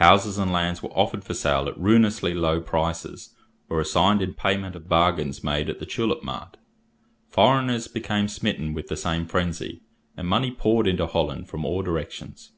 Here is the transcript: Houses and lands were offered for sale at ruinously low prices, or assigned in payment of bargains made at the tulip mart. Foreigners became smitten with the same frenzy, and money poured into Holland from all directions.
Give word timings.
Houses 0.00 0.38
and 0.38 0.50
lands 0.52 0.82
were 0.82 0.88
offered 0.88 1.22
for 1.22 1.34
sale 1.34 1.68
at 1.68 1.78
ruinously 1.78 2.34
low 2.34 2.60
prices, 2.60 3.36
or 3.68 3.80
assigned 3.80 4.20
in 4.20 4.34
payment 4.34 4.74
of 4.74 4.88
bargains 4.88 5.44
made 5.44 5.70
at 5.70 5.78
the 5.78 5.86
tulip 5.86 6.24
mart. 6.24 6.56
Foreigners 7.28 7.86
became 7.86 8.26
smitten 8.26 8.74
with 8.74 8.88
the 8.88 8.96
same 8.96 9.24
frenzy, 9.24 9.82
and 10.16 10.26
money 10.26 10.50
poured 10.50 10.88
into 10.88 11.06
Holland 11.06 11.46
from 11.48 11.64
all 11.64 11.82
directions. 11.82 12.50